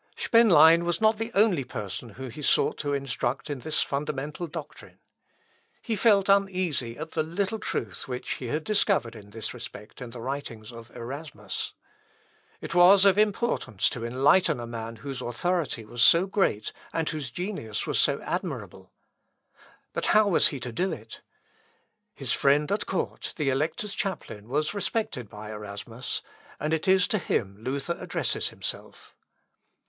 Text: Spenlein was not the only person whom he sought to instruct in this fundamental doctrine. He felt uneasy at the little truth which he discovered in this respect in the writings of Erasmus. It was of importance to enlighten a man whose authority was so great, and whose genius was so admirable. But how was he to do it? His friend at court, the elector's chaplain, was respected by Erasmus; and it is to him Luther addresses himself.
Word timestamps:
Spenlein 0.15 0.81
was 0.83 0.99
not 0.99 1.19
the 1.19 1.31
only 1.35 1.63
person 1.63 2.09
whom 2.17 2.31
he 2.31 2.41
sought 2.41 2.79
to 2.79 2.91
instruct 2.91 3.51
in 3.51 3.59
this 3.59 3.83
fundamental 3.83 4.47
doctrine. 4.47 4.97
He 5.79 5.95
felt 5.95 6.27
uneasy 6.27 6.97
at 6.97 7.11
the 7.11 7.21
little 7.21 7.59
truth 7.59 8.07
which 8.07 8.31
he 8.37 8.59
discovered 8.61 9.15
in 9.15 9.29
this 9.29 9.53
respect 9.53 10.01
in 10.01 10.09
the 10.09 10.19
writings 10.19 10.71
of 10.71 10.89
Erasmus. 10.95 11.73
It 12.61 12.73
was 12.73 13.05
of 13.05 13.19
importance 13.19 13.91
to 13.91 14.03
enlighten 14.03 14.59
a 14.59 14.65
man 14.65 14.95
whose 14.95 15.21
authority 15.21 15.85
was 15.85 16.01
so 16.01 16.25
great, 16.25 16.73
and 16.91 17.07
whose 17.07 17.29
genius 17.29 17.85
was 17.85 17.99
so 17.99 18.19
admirable. 18.23 18.91
But 19.93 20.07
how 20.17 20.27
was 20.29 20.47
he 20.47 20.59
to 20.61 20.71
do 20.71 20.91
it? 20.91 21.21
His 22.15 22.33
friend 22.33 22.71
at 22.71 22.87
court, 22.87 23.35
the 23.37 23.51
elector's 23.51 23.93
chaplain, 23.93 24.49
was 24.49 24.73
respected 24.73 25.29
by 25.29 25.51
Erasmus; 25.51 26.23
and 26.59 26.73
it 26.73 26.87
is 26.87 27.07
to 27.09 27.19
him 27.19 27.57
Luther 27.61 27.95
addresses 27.99 28.49
himself. 28.49 29.13